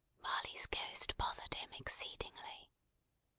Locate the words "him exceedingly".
1.53-2.71